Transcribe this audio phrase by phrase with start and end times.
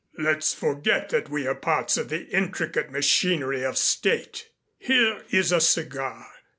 [0.17, 4.49] Let's forget that we are parts of the intricate machinery of State.
[4.79, 6.25] Here is a cigar.